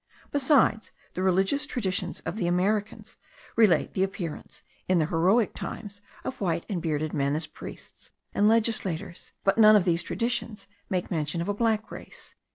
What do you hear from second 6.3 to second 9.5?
white and bearded men as priests and legislators;